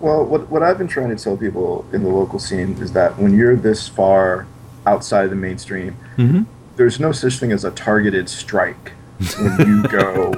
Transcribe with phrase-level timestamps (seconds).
[0.00, 3.18] Well, what, what I've been trying to tell people in the local scene is that
[3.18, 4.46] when you're this far
[4.86, 6.42] outside of the mainstream, Mm-hmm.
[6.76, 8.92] there's no such thing as a targeted strike
[9.38, 10.32] when you go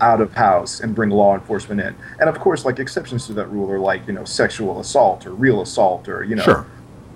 [0.00, 1.94] out of house and bring law enforcement in.
[2.20, 5.30] And of course, like exceptions to that rule are like, you know, sexual assault or
[5.32, 6.42] real assault or, you know.
[6.42, 6.66] Sure.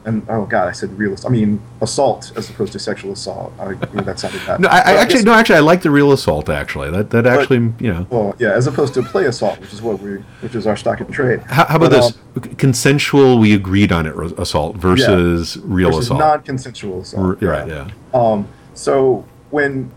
[0.04, 1.14] And oh god, I said real.
[1.26, 3.52] I mean assault as opposed to sexual assault.
[3.60, 4.60] I, that sounded bad.
[4.60, 6.48] No, I, I actually no, actually, I like the real assault.
[6.48, 9.82] Actually, that that actually, you know, Well, yeah, as opposed to play assault, which is
[9.82, 11.40] what we, which is our stock in trade.
[11.42, 12.48] how, how about But, this?
[12.50, 14.14] um, Consensual, we agreed on it.
[14.38, 16.20] Assault versus real versus assault.
[16.20, 17.42] non-consensual assault.
[17.42, 17.68] Right.
[17.68, 17.90] Yeah.
[18.14, 19.90] Um, so when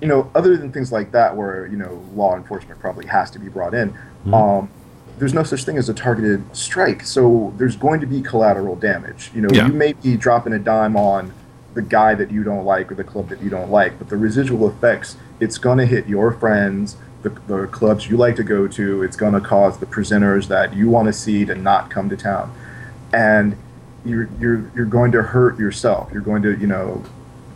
[0.00, 3.38] you know, other than things like that, where you know law enforcement probably has to
[3.40, 3.90] be brought in,
[4.24, 4.34] Mm-hmm.
[4.34, 4.70] um,
[5.18, 7.02] there's no such thing as a targeted strike.
[7.04, 9.30] So there's going to be collateral damage.
[9.34, 9.66] You know, Yeah.
[9.66, 11.32] you may be dropping a dime on
[11.74, 14.16] the guy that you don't like or the club that you don't like, but the
[14.16, 18.66] residual effects, it's going to hit your friends, the, the clubs you like to go
[18.68, 19.02] to.
[19.02, 22.16] It's going to cause the presenters that you want to see to not come to
[22.16, 22.52] town,
[23.12, 23.56] and
[24.04, 26.10] you're you're you're going to hurt yourself.
[26.12, 27.02] You're going to you know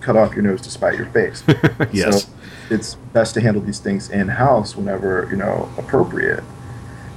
[0.00, 1.42] cut off your nose to spite your face.
[1.92, 2.24] Yes.
[2.24, 2.28] So
[2.70, 6.42] it's best to handle these things in house whenever you know appropriate.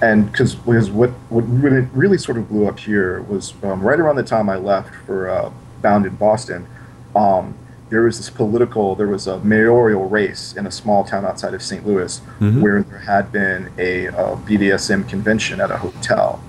[0.06, 4.00] And because because what what really, really sort of blew up here was um, right
[4.00, 6.68] around the time I left for uh, Bound in Boston.
[7.16, 7.56] Um,
[7.90, 11.62] there was this political, there was a mayoral race in a small town outside of
[11.62, 11.86] St.
[11.88, 12.62] Louis Mhm.
[12.62, 16.40] where there had been a, uh BDSM convention at a hotel.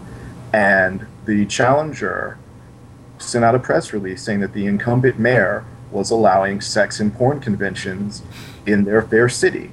[0.52, 2.38] And the challenger
[3.18, 7.40] sent out a press release saying that the incumbent mayor was allowing sex and porn
[7.40, 8.22] conventions
[8.66, 9.70] in their fair city.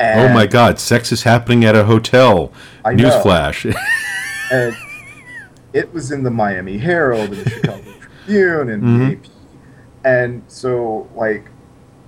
[0.00, 0.78] Oh my God!
[0.78, 2.52] Sex is happening at a hotel.
[2.84, 2.94] I.
[2.94, 3.74] Newsflash.
[4.52, 4.74] And
[5.72, 7.82] it was in the Miami Herald and the Chicago
[8.24, 8.98] Tribune and Mhm.
[8.98, 9.18] the AP.
[10.04, 11.44] And so, like,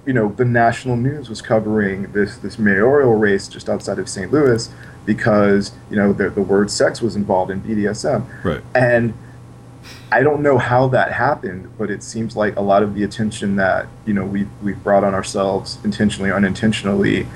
[0.07, 4.33] you know, the national news was covering this this mayoral race just outside of St.
[4.33, 4.69] Louis
[5.07, 8.25] because you know the, the word sex was involved in BDSM.
[8.43, 8.61] right.
[8.75, 9.15] And
[10.11, 13.55] I don't know how that happened, but it seems like a lot of the attention
[13.57, 17.29] that you know we we've brought on ourselves intentionally or unintentionally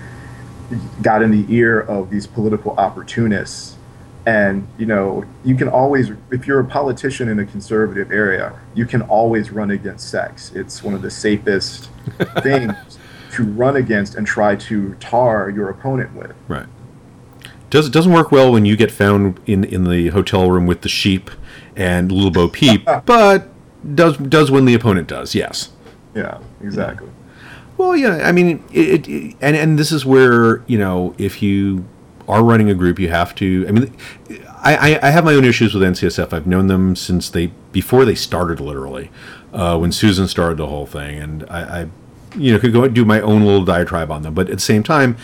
[1.03, 3.77] got in the ear of these political opportunists.
[4.27, 8.85] And you know, you can always, if you're a politician in a conservative area, you
[8.85, 10.51] can always run against sex.
[10.55, 11.91] It's one of the safest
[12.43, 12.75] things
[13.33, 16.35] to run against and try to tar your opponent with.
[16.49, 16.67] Right.
[17.71, 20.83] Does it doesn't work well when you get found in in the hotel room with
[20.83, 21.31] the sheep
[21.77, 23.49] and Little Bo Peep, but
[23.95, 25.35] does does when the opponent does.
[25.35, 25.71] Yes.
[26.15, 27.09] Yeah, exactly.
[27.79, 28.23] Well, yeah.
[28.25, 31.85] I mean, it, it and and this is where you know if you
[32.29, 33.67] are running a group, you have to.
[33.69, 33.97] I mean,
[34.59, 36.33] I, I, have my own issues with NCSF.
[36.33, 39.11] I've known them since they before they started, literally,
[39.53, 41.89] uh, when Susan started the whole thing, and I, I,
[42.37, 44.35] you know, could go and do my own little diatribe on them.
[44.35, 45.17] But at the same time,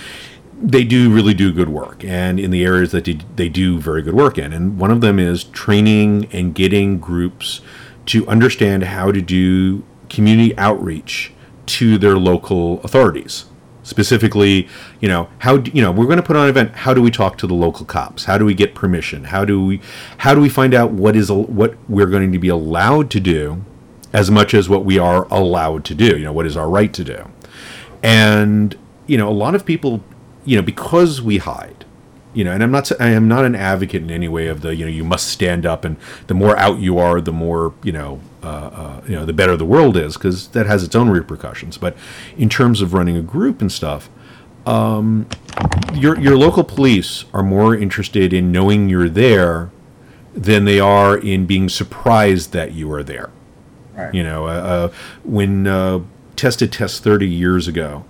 [0.60, 4.02] they do really do good work, and in the areas that they, they do very
[4.02, 7.60] good work in, and one of them is training and getting groups
[8.06, 11.32] to understand how to do community outreach
[11.66, 13.46] to their local authorities.
[13.84, 14.68] Specifically
[15.00, 17.02] you know how do, you know we're going to put on an event how do
[17.02, 18.24] we talk to the local cops?
[18.24, 19.24] How do we get permission?
[19.24, 19.80] How do we
[20.18, 23.64] how do we find out what is what we're going to be allowed to do
[24.12, 26.92] as much as what we are allowed to do you know what is our right
[26.94, 27.28] to do?
[28.02, 30.02] And you know a lot of people
[30.44, 31.84] you know because we hide
[32.34, 34.74] you know and i'm not i am not an advocate in any way of the
[34.74, 35.96] you know you must stand up and
[36.26, 38.20] the more out you are the more you know
[39.06, 41.96] you know the better the world is because that has its own repercussions but
[42.36, 44.08] in terms of running a group and stuff
[44.66, 45.26] um,
[45.94, 49.70] your your local police are more interested in knowing you're there
[50.34, 53.30] than they are in being surprised that you are there
[53.94, 54.14] Right.
[54.14, 54.92] you know, uh, uh,
[55.22, 56.00] when uh,
[56.34, 58.06] tested test 30 years ago,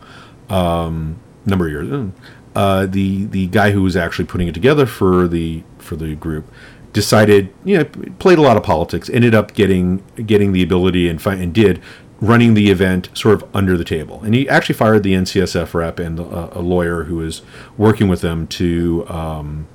[0.48, 2.12] um, number of years,
[2.54, 6.46] uh, the the guy who was actually putting it together for the for the group
[6.92, 7.84] decided, you know,
[8.18, 11.80] played a lot of politics, ended up getting getting the ability and fi- and did
[12.20, 15.98] running the event sort of under the table, and he actually fired the NCSF rep
[15.98, 17.42] and uh, a lawyer who was
[17.76, 19.06] working with them to.
[19.08, 19.68] Um,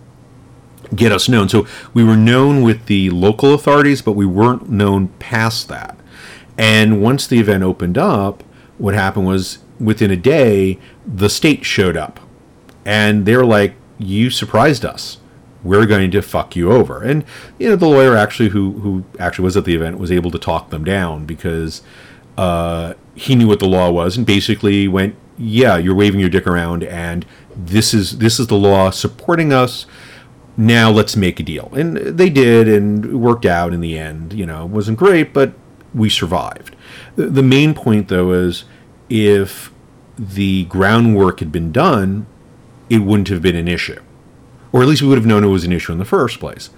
[0.95, 1.49] get us known.
[1.49, 5.99] So we were known with the local authorities, but we weren't known past that.
[6.57, 8.41] And once the event opened up,
[8.77, 12.19] what happened was within a day, the state showed up.
[12.85, 15.17] And they were like, You surprised us.
[15.63, 17.03] We're going to fuck you over.
[17.03, 17.23] And
[17.57, 20.39] you know, the lawyer actually who who actually was at the event was able to
[20.39, 21.81] talk them down because
[22.37, 26.47] uh, he knew what the law was and basically went, Yeah, you're waving your dick
[26.47, 27.25] around and
[27.55, 29.85] this is this is the law supporting us
[30.57, 31.71] now let's make a deal.
[31.75, 34.33] And they did, and it worked out in the end.
[34.33, 35.53] You know, it wasn't great, but
[35.93, 36.75] we survived.
[37.15, 38.65] The, the main point, though, is
[39.07, 39.71] if
[40.17, 42.25] the groundwork had been done,
[42.89, 44.01] it wouldn't have been an issue.
[44.77, 46.69] Or at least we would have known it was an issue in the first place.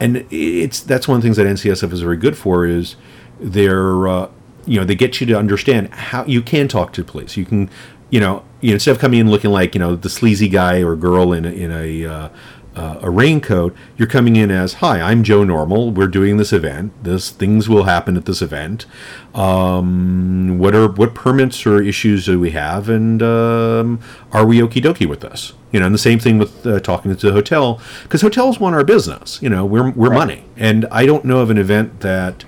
[0.00, 2.96] And it's that's one of the things that NCSF is very good for is
[3.38, 4.28] they're uh,
[4.66, 7.36] you know they get you to understand how you can talk to police.
[7.36, 7.70] You can
[8.10, 10.82] you know, you know instead of coming in looking like you know the sleazy guy
[10.82, 12.28] or girl in a, in a uh,
[12.76, 15.92] uh, a raincoat, you're coming in as, "Hi, I'm Joe Normal.
[15.92, 16.92] We're doing this event.
[17.02, 18.86] This things will happen at this event.
[19.34, 24.00] Um, what are what permits or issues do we have, and um,
[24.32, 25.52] are we okie dokie with this?
[25.70, 28.74] You know, and the same thing with uh, talking to the hotel because hotels want
[28.74, 29.40] our business.
[29.40, 30.18] You know, we're we're right.
[30.18, 32.44] money, and I don't know of an event that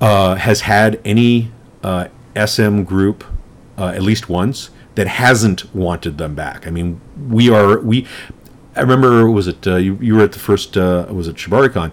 [0.00, 1.52] uh, has had any
[1.82, 3.24] uh, SM group
[3.78, 6.66] uh, at least once that hasn't wanted them back.
[6.66, 8.06] I mean, we are we
[8.74, 11.92] I remember was it uh, you, you were at the first uh, was it ShibariCon?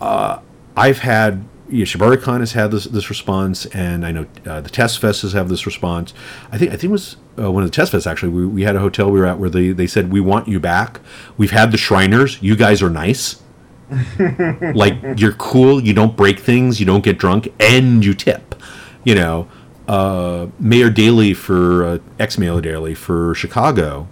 [0.00, 0.40] Uh,
[0.76, 4.96] I've had yeah, ShibariCon has had this this response, and I know uh, the TES
[4.96, 6.12] Fest has had this response.
[6.50, 8.30] I think I think it was uh, one of the TES Fests actually.
[8.30, 10.58] We, we had a hotel we were at where they they said we want you
[10.58, 11.00] back.
[11.36, 12.42] We've had the Shriners.
[12.42, 13.42] You guys are nice.
[14.74, 15.80] like you're cool.
[15.80, 16.80] You don't break things.
[16.80, 18.56] You don't get drunk, and you tip.
[19.04, 19.48] You know,
[19.86, 24.08] uh, Mayor Daley for uh, ex Mayor Daley for Chicago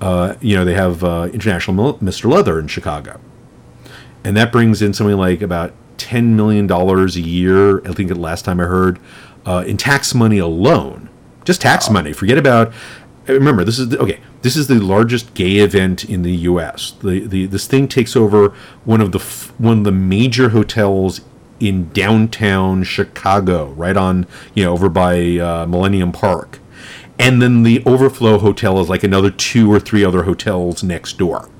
[0.00, 2.30] uh, you know, they have uh, International Mr.
[2.30, 3.20] Leather in Chicago.
[4.24, 8.44] And that brings in something like about $10 million a year, I think the last
[8.44, 8.98] time I heard,
[9.46, 11.08] uh, in tax money alone.
[11.44, 11.94] Just tax wow.
[11.94, 12.12] money.
[12.12, 12.72] Forget about.
[13.26, 14.20] Remember, this is the, okay.
[14.42, 16.92] This is the largest gay event in the U.S.
[17.02, 18.48] The, the this thing takes over
[18.84, 19.18] one of the
[19.58, 21.20] one of the major hotels
[21.60, 26.58] in downtown Chicago, right on you know over by uh, Millennium Park
[27.20, 31.50] and then the overflow hotel is like another two or three other hotels next door.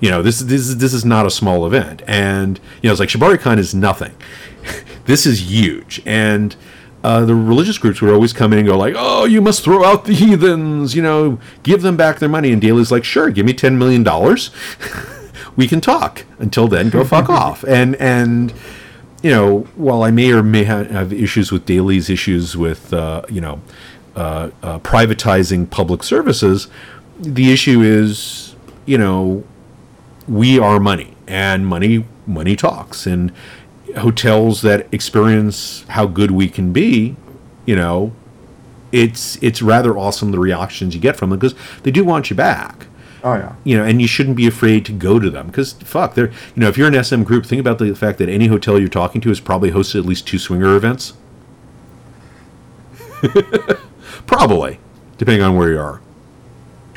[0.00, 3.00] You know, this this is this is not a small event, and you know, it's
[3.00, 4.14] like ShibariCon is nothing.
[5.06, 6.54] this is huge, and
[7.02, 9.84] uh, the religious groups would always come in and go like, "Oh, you must throw
[9.84, 12.52] out the heathens," you know, give them back their money.
[12.52, 14.50] And Daley's like, "Sure, give me ten million dollars,
[15.56, 16.24] we can talk.
[16.38, 18.52] Until then, go fuck off." And and
[19.22, 23.40] you know, while I may or may have issues with Daley's issues with uh, you
[23.40, 23.60] know
[24.16, 26.68] uh, uh, privatizing public services.
[27.18, 28.54] The issue is,
[28.86, 29.44] you know,
[30.28, 33.32] we are money, and money money talks, and
[33.98, 37.16] hotels that experience how good we can be,
[37.66, 38.12] you know,
[38.90, 42.36] it's it's rather awesome the reactions you get from them because they do want you
[42.36, 42.86] back.
[43.24, 43.54] Oh yeah.
[43.64, 46.60] You know, and you shouldn't be afraid to go to them because fuck, they're you
[46.60, 49.20] know if you're an SM group, think about the fact that any hotel you're talking
[49.22, 51.14] to has probably hosted at least two swinger events.
[54.26, 54.78] Probably,
[55.18, 56.00] depending on where you are.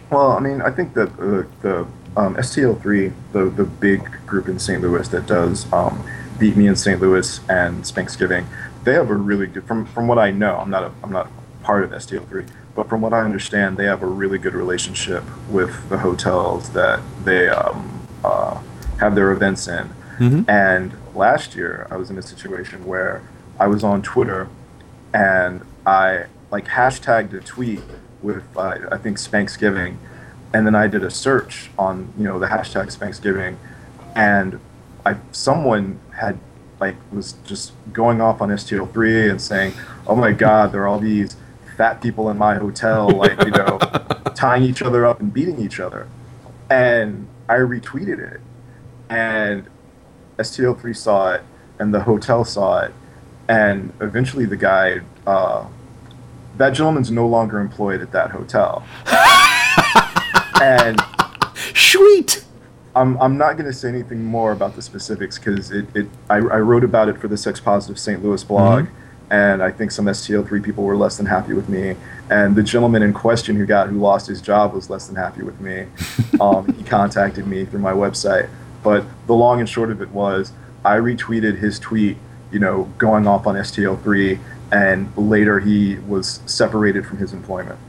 [0.09, 4.59] Well, I mean, I think that uh, the um, STL3, the the big group in
[4.59, 4.81] St.
[4.81, 6.05] Louis that does um,
[6.39, 7.01] Beat Me in St.
[7.01, 8.45] Louis and Spanksgiving,
[8.83, 9.65] they have a really good.
[9.65, 11.29] From from what I know, I'm not a, I'm not
[11.63, 15.89] part of STL3, but from what I understand, they have a really good relationship with
[15.89, 18.61] the hotels that they um, uh,
[18.99, 19.89] have their events in.
[20.19, 20.49] Mm-hmm.
[20.49, 23.23] And last year, I was in a situation where
[23.59, 24.47] I was on Twitter,
[25.13, 27.81] and I like hashtagged a tweet
[28.21, 29.97] with uh, I think Spanksgiving,
[30.53, 33.57] and then I did a search on you know the hashtag Spanksgiving,
[34.15, 34.59] and
[35.05, 36.39] I someone had
[36.79, 39.73] like was just going off on STL3 and saying,
[40.07, 41.35] "Oh my God, there are all these
[41.77, 43.77] fat people in my hotel, like you know,
[44.35, 46.07] tying each other up and beating each other,"
[46.69, 48.41] and I retweeted it,
[49.09, 49.65] and
[50.37, 51.43] STL3 saw it,
[51.79, 52.93] and the hotel saw it,
[53.47, 55.01] and eventually the guy.
[55.25, 55.67] Uh,
[56.57, 58.83] that gentleman's no longer employed at that hotel.
[60.61, 61.01] and
[61.75, 62.43] sweet.
[62.95, 66.37] I'm, I'm not going to say anything more about the specifics because it, it I,
[66.37, 68.23] I wrote about it for the Sex Positive St.
[68.23, 69.33] Louis blog, mm-hmm.
[69.33, 71.95] and I think some STL3 people were less than happy with me.
[72.29, 75.43] And the gentleman in question who got who lost his job was less than happy
[75.43, 75.87] with me.
[76.39, 78.49] um, he contacted me through my website,
[78.81, 80.53] but the long and short of it was
[80.85, 82.15] I retweeted his tweet,
[82.49, 84.39] you know, going off on STL3
[84.71, 87.79] and later he was separated from his employment.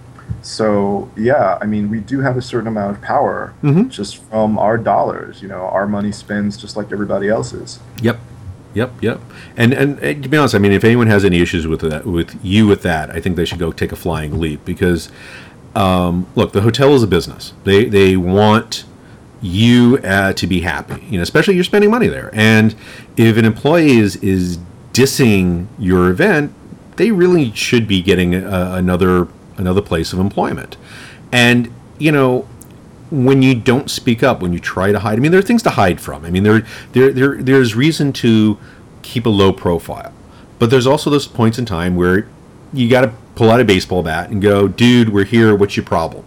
[0.43, 3.89] So yeah, I mean, we do have a certain amount of power mm-hmm.
[3.89, 5.43] just from our dollars.
[5.43, 7.81] You know, our money spends just like everybody else's.
[8.03, 8.19] Yep,
[8.75, 9.21] yep, yep.
[9.57, 12.07] And and, and to be honest, I mean, if anyone has any issues with that,
[12.07, 15.11] with you with that, I think they should go take a flying leap because,
[15.75, 17.53] um, look, the hotel is a business.
[17.65, 18.85] They they want
[19.43, 21.05] you uh, to be happy.
[21.11, 22.75] You know, especially you're spending money there, and
[23.17, 24.59] if an employee is is
[24.93, 26.55] dissing your event,
[26.97, 30.77] they really should be getting a, another another place of employment.
[31.33, 32.49] And you know,
[33.11, 35.63] when you don't speak up, when you try to hide, I mean, there are things
[35.65, 36.25] to hide from.
[36.25, 38.59] I mean, there there there there's reason to
[39.03, 40.13] keep a low profile,
[40.59, 42.29] but there's also those points in time where
[42.73, 45.55] you got to pull out a baseball bat and go, dude, we're here.
[45.55, 46.25] What's your problem?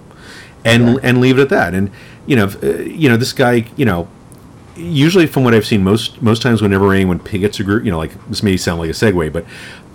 [0.66, 1.00] and right.
[1.04, 1.74] and leave it at that.
[1.74, 1.92] And
[2.26, 4.08] you know, uh, you know, this guy, you know,
[4.76, 7.98] usually from what I've seen, most most times whenever anyone pickets a group, you know,
[7.98, 9.46] like this may sound like a segue, but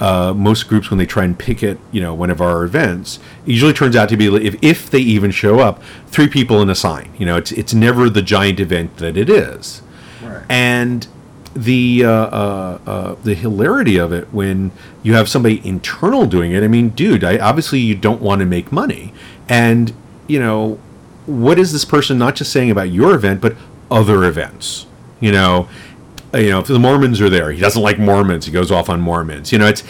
[0.00, 3.52] uh, most groups when they try and picket, you know, one of our events, it
[3.52, 6.74] usually turns out to be if if they even show up, three people in a
[6.74, 7.12] sign.
[7.18, 9.82] You know, it's it's never the giant event that it is,
[10.22, 10.44] right.
[10.48, 11.06] and
[11.54, 14.72] the uh, uh, uh, the hilarity of it when
[15.02, 16.64] you have somebody internal doing it.
[16.64, 19.14] I mean, dude, I, obviously you don't want to make money,
[19.48, 19.92] and
[20.26, 20.80] you know,
[21.26, 23.54] what is this person not just saying about your event, but
[23.90, 24.86] other events?
[25.20, 25.68] You know,
[26.34, 28.46] Uh, you know, if the Mormons are there, he doesn't like Mormons.
[28.46, 29.52] He goes off on Mormons.
[29.52, 29.84] You know, it's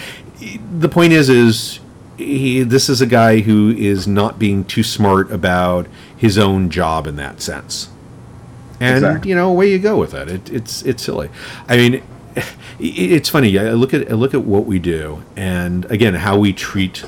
[0.79, 1.81] the point is is
[2.19, 5.87] he, this is a guy who is not being too smart about
[6.17, 7.89] his own job in that sense.
[8.81, 9.31] And exactly.
[9.31, 10.29] you know, away you go with it.
[10.29, 10.51] it.
[10.51, 11.31] It's it's silly.
[11.69, 12.03] I mean,
[12.79, 13.59] it's funny.
[13.59, 17.05] I look at I look at what we do, and again, how we treat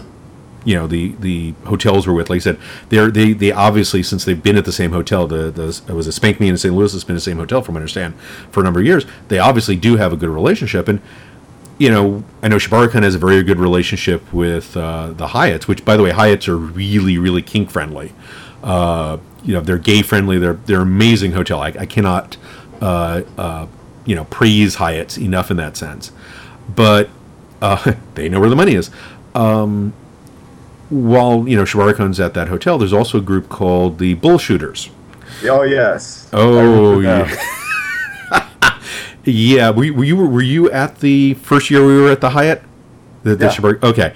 [0.67, 2.29] you know the the hotels we're with.
[2.29, 2.59] Like I said,
[2.89, 6.09] they're they they obviously since they've been at the same hotel, the the it was
[6.09, 6.75] a Spank Me in St.
[6.75, 6.93] Louis.
[6.93, 8.15] It's been the same hotel from what I understand
[8.51, 9.07] for a number of years.
[9.29, 11.01] They obviously do have a good relationship, and
[11.79, 15.85] you know I know ShibariCon has a very good relationship with uh, the Hyatts, which
[15.85, 18.13] by the way, Hyatts are really really kink friendly.
[18.65, 20.37] Uh, you know they're gay friendly.
[20.39, 21.63] They're they're amazing hotel.
[21.63, 22.37] I, I cannot
[22.81, 23.67] uh, uh
[24.05, 26.11] you know praise Hyatts enough in that sense,
[26.75, 27.09] but
[27.63, 28.91] uh, they know where the money is.
[29.37, 29.93] Um,
[30.91, 34.91] while you know ShibariCon's at that hotel, there's also a group called the Bullshooters.
[35.45, 36.29] Oh yes.
[36.33, 37.31] Oh yeah.
[39.25, 39.71] yeah.
[39.71, 42.63] Were, were, you were you at the first year we were at the Hyatt?
[43.23, 43.89] The, the yeah.
[43.89, 44.15] okay.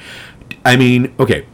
[0.65, 1.47] I mean, okay.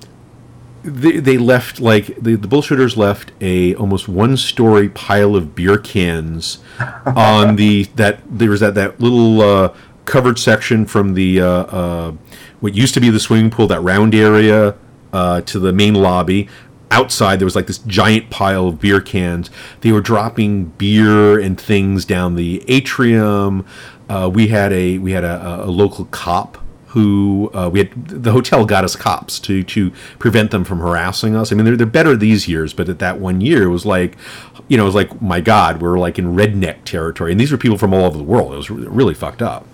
[0.84, 5.78] They, they left like the, the bullshooters left a almost one story pile of beer
[5.78, 6.58] cans
[7.06, 12.12] on the that there was that that little uh, covered section from the uh, uh,
[12.60, 14.76] what used to be the swimming pool that round area
[15.16, 16.46] uh, to the main lobby.
[16.90, 19.50] Outside, there was like this giant pile of beer cans.
[19.80, 23.64] They were dropping beer and things down the atrium.
[24.08, 26.58] Uh, we had a we had a, a local cop
[26.88, 31.34] who uh, we had the hotel got us cops to to prevent them from harassing
[31.34, 31.50] us.
[31.50, 34.16] I mean, they're they're better these years, but at that one year, it was like,
[34.68, 37.58] you know, it was like, my God, we're like in redneck territory, and these were
[37.58, 38.52] people from all over the world.
[38.52, 39.66] It was really fucked up.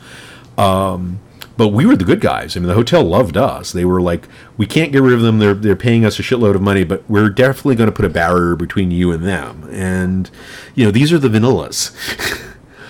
[0.57, 1.19] Um,
[1.63, 2.57] but we were the good guys.
[2.57, 3.71] I mean, the hotel loved us.
[3.71, 4.27] They were like,
[4.57, 5.39] we can't get rid of them.
[5.39, 8.09] They're they're paying us a shitload of money, but we're definitely going to put a
[8.09, 9.69] barrier between you and them.
[9.71, 10.29] And
[10.75, 11.95] you know, these are the vanillas.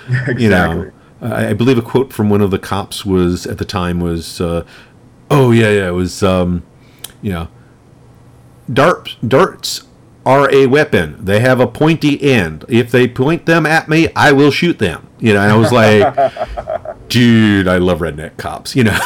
[0.09, 0.43] exactly.
[0.43, 3.67] You know, I, I, believe a quote from one of the cops was at the
[3.67, 4.65] time was, uh,
[5.31, 6.63] "Oh yeah, yeah, it was, um,
[7.21, 7.49] you know,
[8.73, 9.83] darts darts
[10.25, 11.23] are a weapon.
[11.23, 12.65] They have a pointy end.
[12.69, 15.09] If they point them at me, I will shoot them.
[15.19, 16.17] You know, I was like,
[17.13, 18.75] dude, I love redneck cops.
[18.75, 18.93] You know,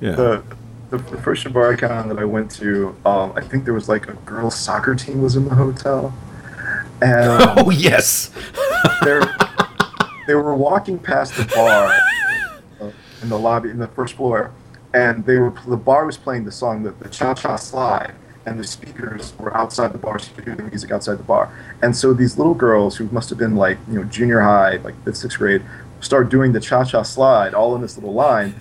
[0.00, 0.12] yeah.
[0.12, 0.42] The,
[0.90, 4.12] the, the first ShibariCon that I went to, um, I think there was like a
[4.12, 6.14] girls' soccer team was in the hotel.
[7.02, 8.30] And, um, oh yes,
[9.02, 11.98] they were walking past the bar
[12.80, 14.52] uh, in the lobby in the first floor,
[14.94, 18.14] and they were the bar was playing the song the, the Cha Cha Slide
[18.46, 21.24] and the speakers were outside the bar, so you could hear the music outside the
[21.24, 21.52] bar.
[21.82, 24.94] And so these little girls who must have been like, you know, junior high, like
[25.04, 25.62] fifth, sixth grade,
[26.06, 28.54] start doing the cha-cha slide all in this little line.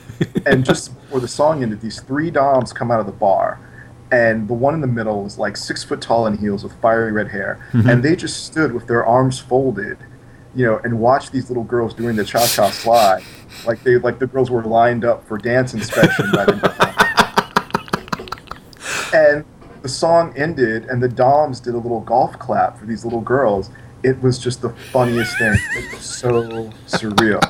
[0.46, 3.60] and just before the song ended, these three doms come out of the bar.
[4.12, 7.12] And the one in the middle was like six foot tall in heels with fiery
[7.12, 7.66] red hair.
[7.72, 7.90] Mm-hmm.
[7.90, 9.98] And they just stood with their arms folded,
[10.56, 13.24] you know, and watched these little girls doing the cha-cha slide.
[13.66, 17.06] Like they like the girls were lined up for dance inspection by the
[19.14, 19.46] and
[19.82, 23.70] the song ended and the Doms did a little golf clap for these little girls.
[24.04, 25.58] It was just the funniest thing.
[25.76, 26.44] It was so
[26.88, 27.42] surreal.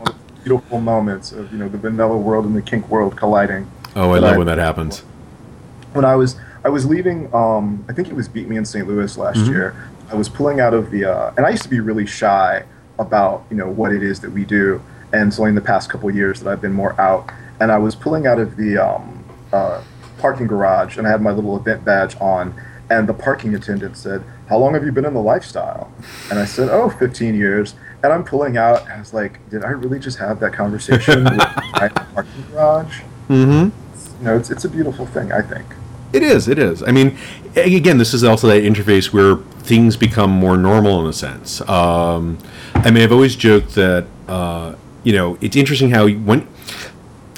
[0.00, 3.16] one of the beautiful moments of you know the vanilla world and the kink world
[3.16, 3.70] colliding.
[3.94, 5.00] Oh, I love I, when that happens.
[5.92, 8.86] When I was I was leaving, um, I think it was Beat Me in St.
[8.86, 9.52] Louis last mm-hmm.
[9.52, 9.90] year.
[10.10, 12.64] I was pulling out of the, uh, and I used to be really shy
[12.98, 16.10] about you know what it is that we do, and so in the past couple
[16.10, 19.82] years that I've been more out, and I was pulling out of the um, uh,
[20.18, 22.54] parking garage and I had my little event badge on.
[22.88, 25.92] And the parking attendant said, How long have you been in the lifestyle?
[26.30, 27.74] And I said, Oh, 15 years.
[28.02, 28.88] And I'm pulling out.
[28.88, 31.38] I was like, Did I really just have that conversation with
[31.72, 33.00] my parking garage?
[33.28, 34.18] Mm-hmm.
[34.18, 35.66] You know, it's, it's a beautiful thing, I think.
[36.12, 36.48] It is.
[36.48, 36.82] It is.
[36.82, 37.18] I mean,
[37.56, 41.60] again, this is also that interface where things become more normal in a sense.
[41.68, 42.38] Um,
[42.74, 46.42] I mean, I've always joked that uh, you know it's interesting how when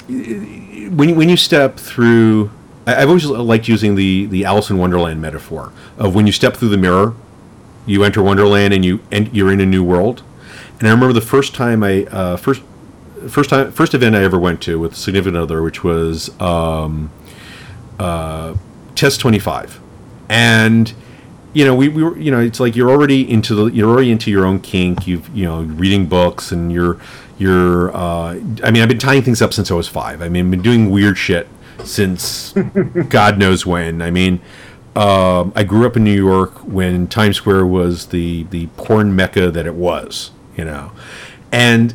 [0.06, 2.50] when when you step through
[2.94, 6.70] I've always liked using the the Alice in Wonderland metaphor of when you step through
[6.70, 7.14] the mirror,
[7.86, 10.22] you enter Wonderland and you and you're in a new world.
[10.78, 12.62] And I remember the first time I uh, first
[13.28, 17.10] first time first event I ever went to with a significant other, which was um,
[17.98, 18.54] uh,
[18.94, 19.80] Test 25,
[20.28, 20.94] and
[21.54, 24.10] you know, we, we were, you know, it's like you're already into the, you're already
[24.10, 25.06] into your own kink.
[25.06, 27.00] You've, you know, reading books and you're,
[27.38, 30.20] you're, uh, I mean, I've been tying things up since I was five.
[30.20, 31.48] I mean, I've been doing weird shit
[31.84, 32.52] since
[33.08, 34.02] God knows when.
[34.02, 34.40] I mean,
[34.96, 39.50] um, I grew up in New York when Times Square was the, the porn mecca
[39.50, 40.92] that it was, you know,
[41.52, 41.94] and,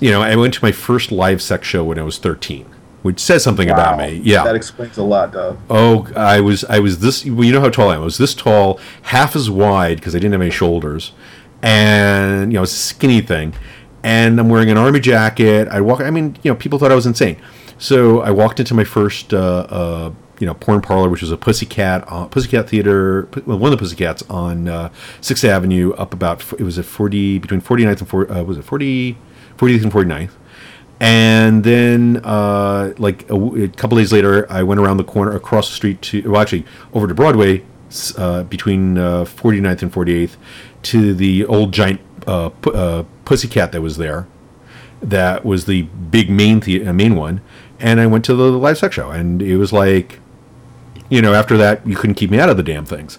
[0.00, 2.66] you know, I went to my first live sex show when I was 13
[3.02, 3.74] which says something wow.
[3.74, 4.20] about me.
[4.24, 5.58] Yeah, that explains a lot, Doug.
[5.68, 7.24] Oh, I was I was this.
[7.24, 8.02] Well, you know how tall I am.
[8.02, 11.12] I was this tall, half as wide because I didn't have any shoulders,
[11.62, 13.54] and you know, skinny thing.
[14.04, 15.68] And I'm wearing an army jacket.
[15.68, 16.00] I walk.
[16.00, 17.40] I mean, you know, people thought I was insane.
[17.82, 21.36] So I walked into my first, uh, uh, you know, porn parlor, which was a
[21.36, 26.44] Pussycat, uh, Pussycat Theater, one of the Pussycats on uh, Sixth Avenue, up about.
[26.52, 28.32] It was at 40 between 49th and 40.
[28.32, 29.18] Uh, was it 40,
[29.56, 30.30] 40th and 49th
[31.00, 35.68] and then uh, like a, a, couple days later i went around the corner across
[35.68, 37.58] the street to well actually over to broadway
[38.48, 40.36] between uh, 49th and 48th
[40.82, 44.28] to the old giant uh, uh, pussycat that was there
[45.02, 47.40] that was the big main the- main one
[47.82, 50.20] and i went to the live sex show and it was like
[51.10, 53.18] you know after that you couldn't keep me out of the damn things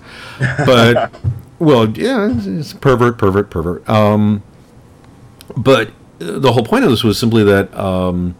[0.65, 1.13] but
[1.59, 4.41] well yeah it's, it's pervert pervert pervert um,
[5.55, 8.35] but the whole point of this was simply that um,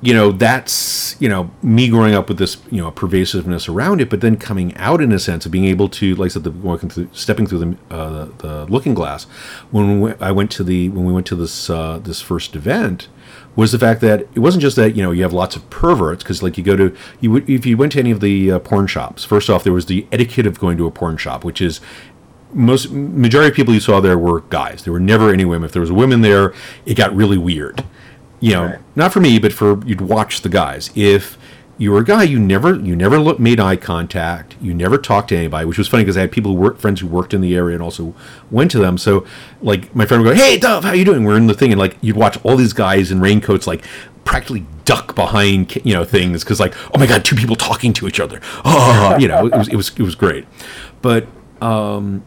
[0.00, 4.08] you know that's you know me growing up with this you know pervasiveness around it,
[4.08, 6.50] but then coming out in a sense of being able to, like I said, the
[6.50, 9.24] working through, stepping through the, uh, the looking glass.
[9.70, 13.08] When we, I went to the when we went to this uh, this first event,
[13.58, 16.22] was the fact that it wasn't just that you know you have lots of perverts
[16.22, 18.86] because like you go to you if you went to any of the uh, porn
[18.86, 19.24] shops.
[19.24, 21.80] First off, there was the etiquette of going to a porn shop, which is
[22.52, 24.84] most majority of people you saw there were guys.
[24.84, 25.66] There were never any women.
[25.66, 26.54] If there was a woman there,
[26.86, 27.84] it got really weird.
[28.38, 28.78] You know, right.
[28.94, 30.90] not for me, but for you'd watch the guys.
[30.94, 31.36] If
[31.78, 34.56] you were a guy, you never you never look, made eye contact.
[34.60, 37.00] You never talked to anybody, which was funny because I had people who work friends
[37.00, 38.14] who worked in the area and also
[38.50, 38.98] went to them.
[38.98, 39.24] So
[39.62, 41.78] like my friend would go, "Hey, Dove, how you doing?" We're in the thing, and
[41.78, 43.84] like you'd watch all these guys in raincoats, like
[44.24, 48.08] practically duck behind you know things because like, oh my god, two people talking to
[48.08, 48.40] each other.
[48.64, 50.46] Oh, you know, it was it was it was great,
[51.00, 51.26] but.
[51.62, 52.24] um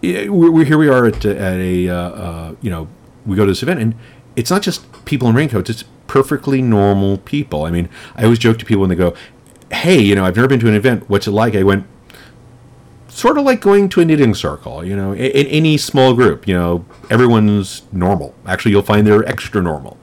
[0.00, 2.86] we're, we're, here we are at, at a uh, uh, you know
[3.26, 3.94] we go to this event and
[4.38, 7.64] it's not just people in raincoats it's perfectly normal people.
[7.66, 9.14] I mean i always joke to people when they go
[9.70, 11.54] hey you know i've never been to an event what's it like?
[11.54, 11.86] I went
[13.08, 16.46] sort of like going to a knitting circle you know in, in any small group
[16.46, 18.34] you know everyone's normal.
[18.46, 19.98] Actually you'll find they're extra normal.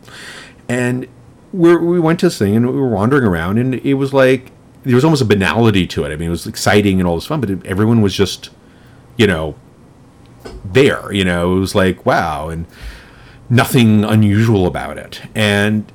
[0.68, 1.08] And
[1.54, 4.52] we we went to this thing and we were wandering around and it was like
[4.84, 6.12] there was almost a banality to it.
[6.12, 8.50] I mean it was exciting and all this fun but it, everyone was just
[9.18, 9.56] you know
[10.64, 11.12] there.
[11.12, 12.66] You know, it was like wow, and
[13.50, 15.22] nothing unusual about it.
[15.34, 15.92] And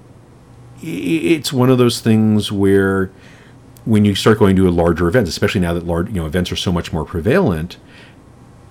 [0.82, 3.10] it's one of those things where
[3.84, 6.52] when you start going to a larger events, especially now that large you know events
[6.52, 7.76] are so much more prevalent.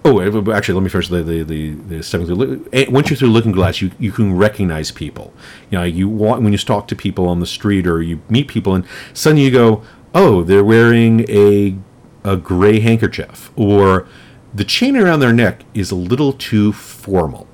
[0.05, 2.67] Oh, actually, let me finish the the the, the stepping through.
[2.89, 5.33] Once you're through Looking Glass, you, you can recognize people.
[5.69, 8.47] You know, you want when you talk to people on the street or you meet
[8.47, 9.83] people, and suddenly you go,
[10.15, 11.75] "Oh, they're wearing a
[12.23, 14.07] a gray handkerchief," or
[14.53, 17.48] the chain around their neck is a little too formal.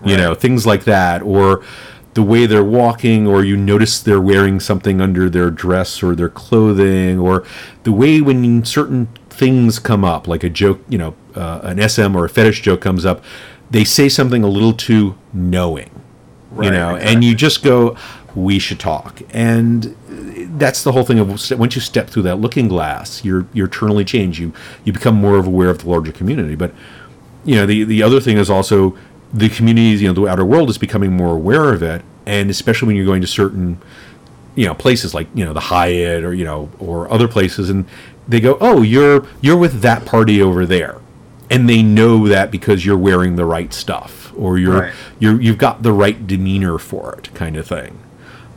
[0.00, 0.10] Right.
[0.10, 1.64] You know, things like that, or
[2.14, 6.28] the way they're walking, or you notice they're wearing something under their dress or their
[6.28, 7.44] clothing, or
[7.84, 12.16] the way when certain things come up, like a joke, you know, uh, an SM
[12.16, 13.22] or a fetish joke comes up,
[13.70, 15.90] they say something a little too knowing,
[16.50, 17.14] right, you know, exactly.
[17.14, 17.96] and you just go,
[18.34, 19.22] we should talk.
[19.30, 19.96] And
[20.58, 24.04] that's the whole thing of once you step through that looking glass, you're you're eternally
[24.04, 24.38] changed.
[24.38, 24.52] You
[24.84, 26.54] you become more of aware of the larger community.
[26.54, 26.72] But
[27.44, 28.96] you know, the the other thing is also
[29.32, 30.02] the communities.
[30.02, 33.06] You know, the outer world is becoming more aware of it, and especially when you're
[33.06, 33.80] going to certain
[34.54, 37.86] you know places like you know the Hyatt or you know or other places, and
[38.26, 41.00] they go, oh, you're you're with that party over there,
[41.50, 44.94] and they know that because you're wearing the right stuff or you're right.
[45.18, 47.98] you're you've got the right demeanor for it, kind of thing.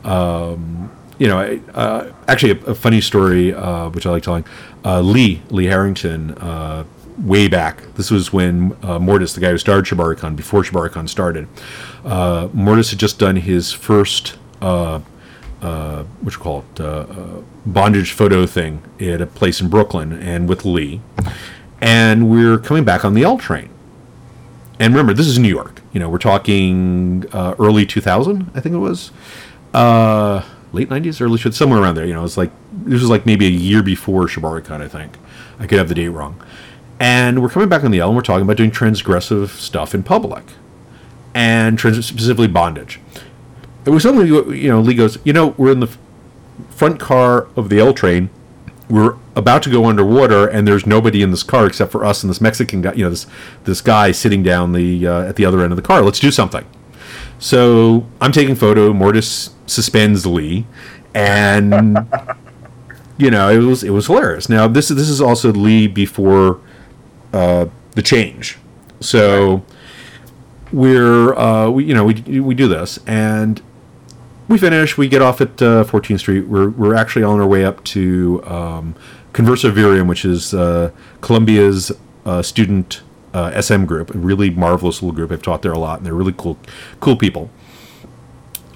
[0.04, 4.44] Um, you know, uh, actually, a, a, funny story uh, which I like telling.
[4.84, 6.84] Uh, Lee Lee Harrington, uh,
[7.22, 7.82] way back.
[7.94, 11.48] This was when uh, Mortis, the guy who started ShibariCon, before ShibariCon started.
[12.04, 14.36] Uh, Mortis had just done his first.
[14.60, 15.04] what
[15.60, 21.00] you call it, bondage photo thing at a place in Brooklyn, and with Lee,
[21.80, 23.68] and we're coming back on the L train.
[24.80, 25.80] And remember, this is New York.
[25.92, 29.12] You know, we're talking early 2000, I think it was.
[29.72, 32.06] Uh, late 90s, early somewhere around there.
[32.06, 35.16] You know, it's like this was like maybe a year before ShibariCon, I think.
[35.58, 36.42] I could have the date wrong.
[37.02, 40.04] And we're coming back on the L, and we're talking about doing transgressive stuff in
[40.04, 40.44] public,
[41.34, 43.00] and trans- specifically bondage.
[43.84, 44.80] It was something you know.
[44.80, 45.90] Lee goes, you know, we're in the
[46.70, 48.30] front car of the L train.
[48.88, 52.30] We're about to go underwater, and there's nobody in this car except for us and
[52.30, 52.92] this Mexican guy.
[52.92, 53.26] You know, this
[53.64, 56.02] this guy sitting down the uh, at the other end of the car.
[56.02, 56.64] Let's do something.
[57.40, 58.92] So I'm taking photo.
[58.92, 60.66] Mortis suspends Lee,
[61.16, 62.06] and
[63.18, 64.48] you know it was it was hilarious.
[64.48, 66.60] Now this this is also Lee before
[67.32, 68.58] uh, the change.
[69.00, 69.64] So
[70.72, 73.62] we're uh, we you know we we do this and
[74.48, 74.98] we finish.
[74.98, 76.46] We get off at uh, 14th Street.
[76.46, 78.94] We're we're actually on our way up to um,
[79.32, 80.90] Conversio Virium, which is uh,
[81.20, 81.92] Columbia's
[82.26, 83.02] uh, student
[83.34, 85.32] uh, SM group, a really marvelous little group.
[85.32, 86.58] I've taught there a lot, and they're really cool
[87.00, 87.50] cool people.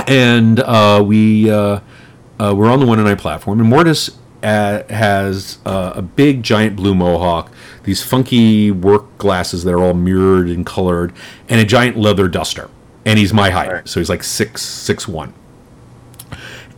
[0.06, 1.80] And uh, we uh,
[2.38, 7.50] we're on the one and nine platform, and Mortis has a big giant blue mohawk
[7.86, 11.14] these funky work glasses that are all mirrored and colored,
[11.48, 12.68] and a giant leather duster.
[13.06, 13.88] And he's my height, right.
[13.88, 15.32] so he's like six six one.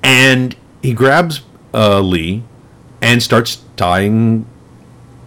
[0.03, 1.40] And he grabs
[1.75, 2.44] uh, Lee
[3.03, 4.47] and starts tying.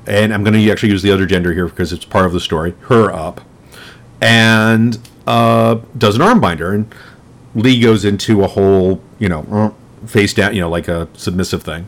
[0.08, 2.40] And I'm going to actually use the other gender here because it's part of the
[2.40, 2.76] story.
[2.82, 3.42] Her up,
[4.22, 6.94] and uh, does an arm binder, and
[7.56, 11.88] Lee goes into a whole, you know, face down, you know, like a submissive thing.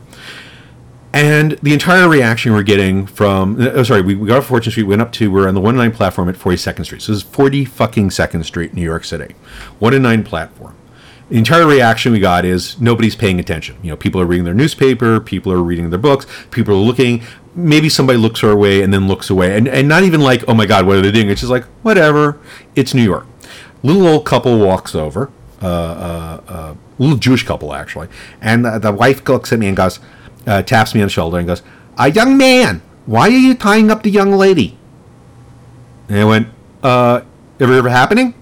[1.14, 4.82] And the entire reaction we're getting from, oh, sorry, we, we got off 14th Street,
[4.82, 7.02] went up to, we're on the 1 9 platform at 42nd Street.
[7.02, 9.36] So this is 40 fucking 2nd Street, New York City.
[9.78, 10.74] 1 9 platform.
[11.28, 13.76] The entire reaction we got is nobody's paying attention.
[13.80, 17.22] You know, people are reading their newspaper, people are reading their books, people are looking.
[17.54, 19.56] Maybe somebody looks our way and then looks away.
[19.56, 21.30] And, and not even like, oh my God, what are they doing?
[21.30, 22.40] It's just like, whatever,
[22.74, 23.26] it's New York.
[23.84, 25.30] Little old couple walks over,
[25.62, 28.08] uh, uh, uh, little Jewish couple actually,
[28.40, 30.00] and the, the wife looks at me and goes,
[30.46, 31.62] uh, taps me on the shoulder and goes,
[31.98, 34.78] "A young man, why are you tying up the young lady?"
[36.08, 36.48] And I went,
[36.82, 37.22] "Uh,
[37.60, 38.34] ever ever happening?"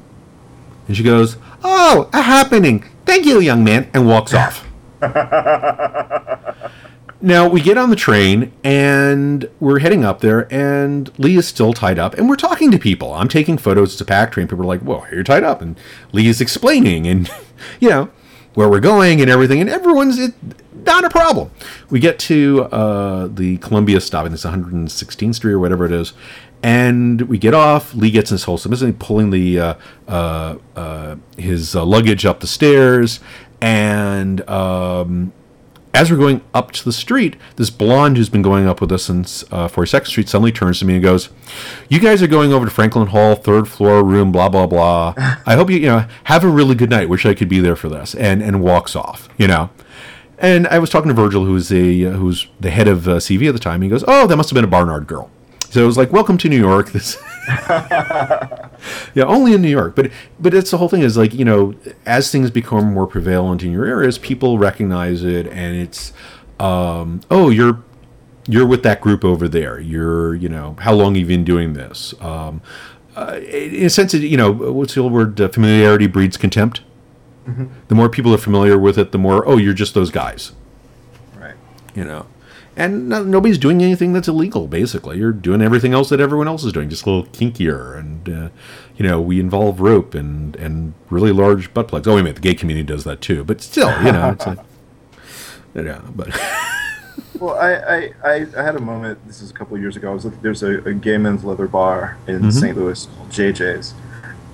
[0.88, 2.84] And she goes, "Oh, a happening.
[3.06, 4.66] Thank you, young man," and walks off.
[7.20, 11.72] now we get on the train and we're heading up there, and Lee is still
[11.72, 13.12] tied up, and we're talking to people.
[13.14, 13.92] I'm taking photos.
[13.92, 14.48] It's a pack train.
[14.48, 15.78] People are like, "Whoa, you're tied up," and
[16.12, 17.30] Lee is explaining, and
[17.80, 18.10] you know
[18.54, 20.34] where we're going and everything, and everyone's it,
[20.84, 21.50] not a problem.
[21.90, 26.12] We get to uh, the Columbia stop, and it's 116th Street or whatever it is,
[26.62, 27.94] and we get off.
[27.94, 29.74] Lee gets in his whole submission, pulling the uh,
[30.08, 33.20] uh, uh, his uh, luggage up the stairs,
[33.60, 35.32] and um,
[35.94, 39.04] as we're going up to the street, this blonde who's been going up with us
[39.04, 41.28] since uh, 42nd Street suddenly turns to me and goes,
[41.88, 45.14] "You guys are going over to Franklin Hall, third floor room, blah blah blah.
[45.46, 47.08] I hope you you know have a really good night.
[47.08, 49.28] Wish I could be there for this." And and walks off.
[49.36, 49.70] You know.
[50.42, 53.46] And I was talking to Virgil, who's a uh, who's the head of uh, CV
[53.46, 53.80] at the time.
[53.80, 55.30] He goes, "Oh, that must have been a Barnard girl."
[55.70, 57.16] So it was like, "Welcome to New York." This,
[57.48, 59.94] yeah, only in New York.
[59.94, 61.76] But but it's the whole thing is like you know,
[62.06, 66.12] as things become more prevalent in your areas, people recognize it, and it's,
[66.58, 67.80] um, oh, you're
[68.48, 69.78] you're with that group over there.
[69.78, 72.14] You're you know, how long have you been doing this?
[72.20, 72.62] Um,
[73.14, 75.40] uh, in a sense, you know, what's the old word?
[75.40, 76.80] Uh, familiarity breeds contempt.
[77.46, 77.66] Mm-hmm.
[77.88, 80.52] The more people are familiar with it, the more oh, you're just those guys.
[81.36, 81.56] Right.
[81.94, 82.26] You know,
[82.76, 84.66] and no, nobody's doing anything that's illegal.
[84.66, 87.98] Basically, you're doing everything else that everyone else is doing, just a little kinkier.
[87.98, 88.48] And uh,
[88.96, 92.08] you know, we involve rope and and really large butt plugs.
[92.08, 93.44] Oh, wait a minute, the gay community does that too.
[93.44, 94.58] But still, you know, it's like,
[95.74, 96.28] yeah, but.
[97.38, 99.18] well, I, I, I had a moment.
[99.26, 100.10] This is a couple years ago.
[100.10, 100.40] I was looking.
[100.40, 102.50] There's a, a gay men's leather bar in mm-hmm.
[102.50, 102.76] St.
[102.76, 103.92] Louis called JJ's,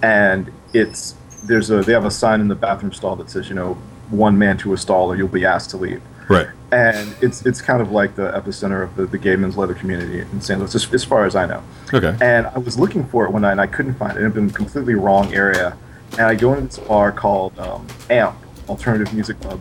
[0.02, 3.54] and it's there's a they have a sign in the bathroom stall that says you
[3.54, 3.74] know
[4.10, 6.02] one man to a stall or you'll be asked to leave.
[6.28, 6.48] Right.
[6.72, 10.20] And it's it's kind of like the epicenter of the, the gay men's leather community
[10.20, 10.60] in St.
[10.60, 11.62] Louis, as, as, far as I know.
[11.92, 12.14] Okay.
[12.20, 14.20] And I was looking for it one night and I couldn't find it.
[14.20, 15.76] It had been completely wrong area.
[16.12, 18.36] And I go into this bar called um, AMP,
[18.68, 19.60] Alternative Music Club.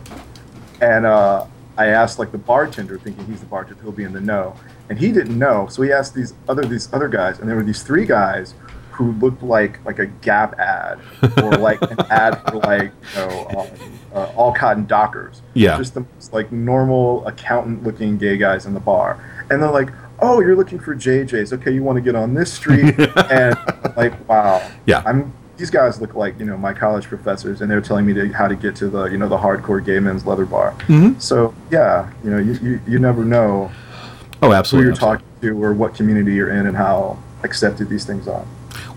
[0.82, 1.46] And uh,
[1.78, 4.56] I asked like the bartender, thinking he's the bartender, he'll be in the know.
[4.90, 5.68] And he didn't know.
[5.68, 8.54] So he asked these other these other guys, and there were these three guys
[8.98, 11.00] who looked like like a Gap ad
[11.44, 15.44] or like an ad for like you know um, uh, all cotton Dockers.
[15.54, 19.70] Yeah, just the most, like normal accountant looking gay guys in the bar, and they're
[19.70, 21.54] like, "Oh, you're looking for JJ's?
[21.54, 22.96] Okay, you want to get on this street?"
[23.32, 23.56] and
[23.96, 25.32] like, wow, yeah, I'm.
[25.58, 28.48] These guys look like you know my college professors, and they're telling me to, how
[28.48, 30.72] to get to the you know the hardcore gay men's leather bar.
[30.88, 31.20] Mm-hmm.
[31.20, 33.72] So yeah, you know you, you, you never know.
[34.42, 34.84] Oh, absolutely.
[34.84, 35.18] Who you're absolutely.
[35.18, 38.46] talking to, or what community you're in, and how accepted these things are.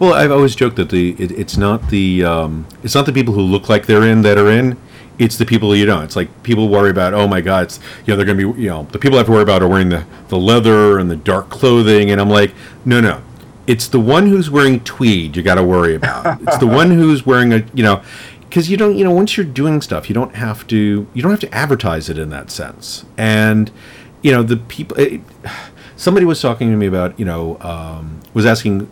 [0.01, 3.35] Well, I've always joked that the it, it's not the um, it's not the people
[3.35, 4.77] who look like they're in that are in.
[5.19, 6.03] It's the people you don't.
[6.05, 7.13] It's like people worry about.
[7.13, 7.65] Oh my God!
[7.65, 9.43] It's you know they're going to be you know the people I have to worry
[9.43, 13.23] about are wearing the the leather and the dark clothing, and I'm like, no, no.
[13.67, 16.41] It's the one who's wearing tweed you got to worry about.
[16.43, 18.03] it's the one who's wearing a you know
[18.41, 21.31] because you don't you know once you're doing stuff you don't have to you don't
[21.31, 23.71] have to advertise it in that sense and
[24.23, 24.99] you know the people.
[24.99, 25.21] It,
[25.97, 28.91] somebody was talking to me about you know um, was asking,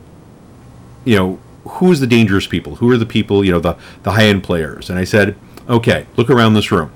[1.09, 2.77] you know, who's the dangerous people?
[2.77, 3.43] Who are the people?
[3.43, 4.91] You know, the the high end players.
[4.91, 6.93] And I said, okay, look around this room.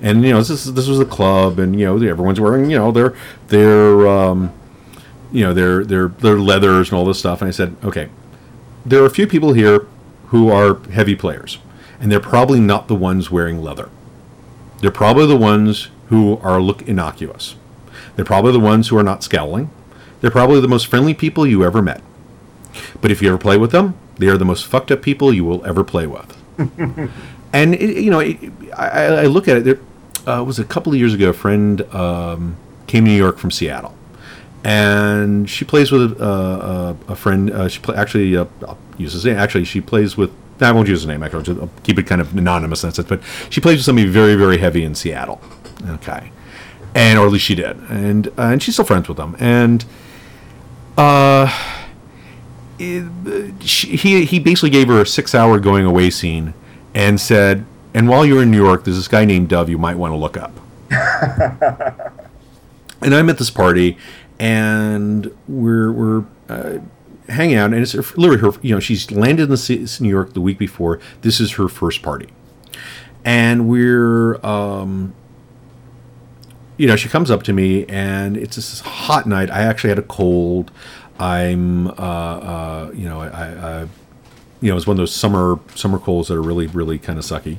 [0.00, 2.78] And you know, this is, this was a club, and you know, everyone's wearing you
[2.78, 3.14] know their
[3.48, 4.50] their um,
[5.30, 7.42] you know their their their leathers and all this stuff.
[7.42, 8.08] And I said, okay,
[8.86, 9.86] there are a few people here
[10.28, 11.58] who are heavy players,
[12.00, 13.90] and they're probably not the ones wearing leather.
[14.80, 17.56] They're probably the ones who are look innocuous.
[18.16, 19.68] They're probably the ones who are not scowling.
[20.22, 22.02] They're probably the most friendly people you ever met.
[23.00, 25.44] But if you ever play with them, they are the most fucked up people you
[25.44, 26.36] will ever play with.
[27.52, 28.38] and it, you know, it,
[28.76, 29.64] I, I, look at it.
[29.64, 29.78] There
[30.26, 31.30] uh, was a couple of years ago.
[31.30, 32.56] A friend um,
[32.86, 33.94] came to New York from Seattle,
[34.62, 37.50] and she plays with a, a friend.
[37.50, 39.36] Uh, she play, actually uh, I'll use his name.
[39.36, 40.30] Actually, she plays with.
[40.60, 41.22] I won't use his name.
[41.22, 43.08] Actually, I'll keep it kind of anonymous in that sense.
[43.08, 45.40] But she plays with somebody very, very heavy in Seattle.
[45.88, 46.30] Okay,
[46.94, 49.34] and or at least she did, and uh, and she's still friends with them.
[49.40, 49.84] And
[50.98, 51.48] uh,
[52.80, 56.54] she, he he basically gave her a six-hour going away scene,
[56.94, 59.96] and said, "And while you're in New York, there's this guy named Dove you might
[59.96, 60.52] want to look up."
[63.02, 63.98] and I'm at this party,
[64.38, 66.78] and we're we're uh,
[67.28, 68.52] hanging out, and it's literally her.
[68.62, 71.00] You know, she's landed in the city, New York the week before.
[71.20, 72.28] This is her first party,
[73.24, 74.44] and we're.
[74.44, 75.14] Um,
[76.78, 79.50] you know, she comes up to me, and it's this hot night.
[79.50, 80.70] I actually had a cold.
[81.20, 83.80] I'm, uh, uh, you know, I, I,
[84.60, 87.24] you know, it's one of those summer summer colds that are really, really kind of
[87.24, 87.58] sucky,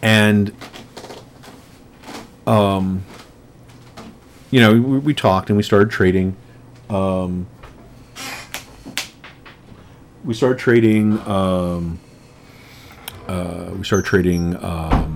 [0.00, 0.52] and,
[2.46, 3.04] um,
[4.50, 6.34] you know, we, we talked and we started trading.
[6.88, 7.46] Um,
[10.24, 11.18] we started trading.
[11.28, 12.00] Um,
[13.28, 15.13] uh, we started trading um,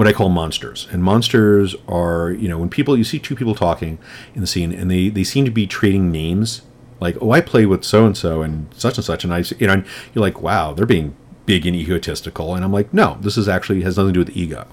[0.00, 0.88] what I call monsters.
[0.90, 3.98] And monsters are, you know, when people you see two people talking
[4.34, 6.62] in the scene, and they they seem to be trading names.
[7.00, 9.66] Like, oh, I play with so and so and such and such, and I, you
[9.66, 12.54] know, and you're like, wow, they're being big and egotistical.
[12.54, 14.66] And I'm like, no, this is actually has nothing to do with ego.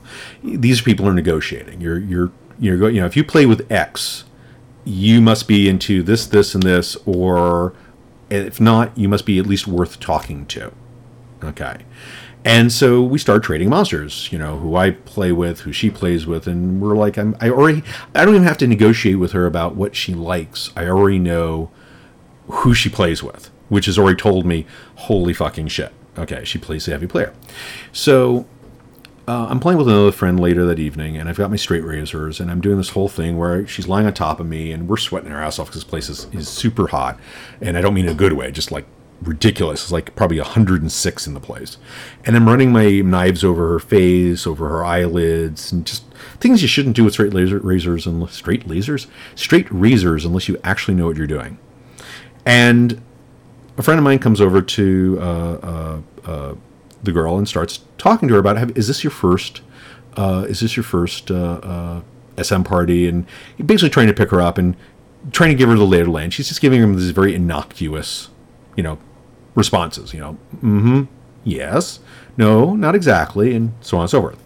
[0.45, 1.81] These people are negotiating.
[1.81, 4.23] You're you're you're going, you know, if you play with X,
[4.85, 7.73] you must be into this, this, and this, or
[8.29, 10.71] if not, you must be at least worth talking to.
[11.43, 11.79] Okay.
[12.47, 16.25] And so we start trading monsters, you know, who I play with, who she plays
[16.25, 17.83] with, and we're like, I'm, I already,
[18.15, 20.71] I don't even have to negotiate with her about what she likes.
[20.73, 21.69] I already know
[22.47, 25.91] who she plays with, which has already told me, holy fucking shit.
[26.17, 27.33] Okay, she plays a heavy player.
[27.91, 28.47] So
[29.27, 32.39] uh, I'm playing with another friend later that evening, and I've got my straight razors,
[32.39, 34.95] and I'm doing this whole thing where she's lying on top of me, and we're
[34.95, 37.19] sweating our ass off because this place is, is super hot,
[37.59, 38.85] and I don't mean in a good way, just like
[39.21, 39.83] ridiculous.
[39.83, 41.77] It's like probably 106 in the place,
[42.25, 46.03] and I'm running my knives over her face, over her eyelids, and just
[46.39, 50.59] things you shouldn't do with straight laser razors and straight lasers, straight razors, unless you
[50.63, 51.57] actually know what you're doing.
[52.45, 53.01] And
[53.77, 56.55] a friend of mine comes over to uh, uh, uh,
[57.03, 59.61] the girl and starts talking to her about is this your first
[60.15, 62.01] uh, is this your first uh, uh,
[62.41, 63.25] SM party and
[63.63, 64.75] basically trying to pick her up and
[65.31, 66.33] trying to give her the lay of the land.
[66.33, 68.29] She's just giving him this very innocuous,
[68.75, 68.97] you know,
[69.57, 70.13] responses.
[70.13, 71.03] You know, mm-hmm,
[71.43, 71.99] yes,
[72.37, 74.41] no, not exactly, and so on and so forth.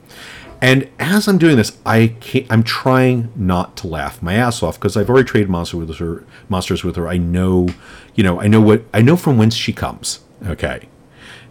[0.63, 2.15] And as I'm doing this, I
[2.49, 6.23] I'm trying not to laugh my ass off because I've already traded monster with her,
[6.49, 7.07] monsters with her.
[7.07, 7.67] I know,
[8.15, 10.21] you know, I know what I know from whence she comes.
[10.45, 10.87] Okay,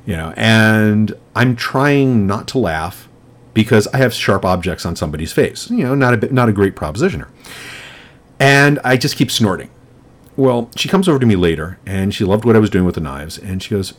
[0.07, 3.09] you know, and I'm trying not to laugh
[3.53, 5.68] because I have sharp objects on somebody's face.
[5.70, 7.29] You know, not a not a great propositioner.
[8.38, 9.70] And I just keep snorting.
[10.40, 12.94] Well, she comes over to me later and she loved what I was doing with
[12.94, 13.37] the knives.
[13.37, 13.92] And she goes,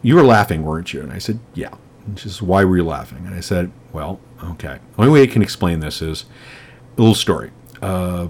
[0.00, 1.02] You were laughing, weren't you?
[1.02, 1.74] And I said, Yeah.
[2.06, 3.26] And she says, Why were you laughing?
[3.26, 4.78] And I said, Well, okay.
[4.96, 6.24] The only way I can explain this is
[6.96, 7.50] a little story.
[7.82, 8.28] Uh,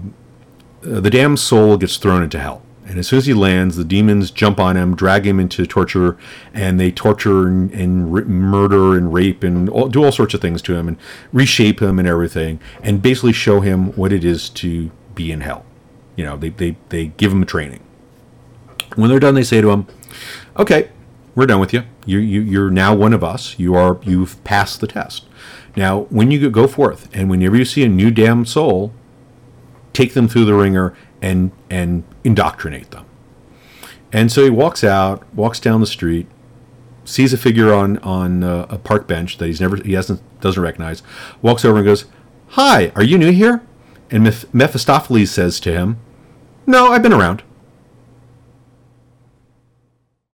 [0.81, 2.61] the damned soul gets thrown into hell.
[2.85, 6.17] And as soon as he lands, the demons jump on him, drag him into torture,
[6.53, 10.61] and they torture and, and murder and rape and all, do all sorts of things
[10.63, 10.97] to him and
[11.31, 15.63] reshape him and everything, and basically show him what it is to be in hell.
[16.19, 17.79] You know, they, they, they give them a training.
[18.97, 19.87] When they're done, they say to them,
[20.57, 20.89] "Okay,
[21.33, 21.83] we're done with you.
[22.05, 23.57] You, you you're now one of us.
[23.57, 25.23] You are you've passed the test.
[25.77, 28.91] Now, when you go forth, and whenever you see a new damn soul,
[29.93, 33.05] take them through the ringer and and indoctrinate them.
[34.11, 36.27] And so he walks out, walks down the street,
[37.05, 40.61] sees a figure on on uh, a park bench that he's never he hasn't doesn't
[40.61, 41.01] recognize,
[41.41, 42.03] walks over and goes,
[42.49, 43.61] "Hi, are you new here?"
[44.11, 45.97] And Mephistopheles says to him,
[46.69, 47.41] "No, I've been around."